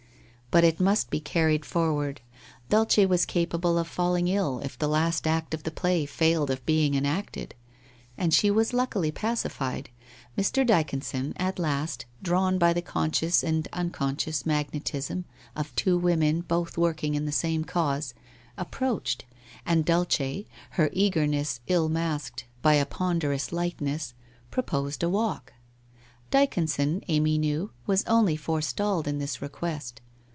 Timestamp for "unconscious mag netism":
13.71-15.23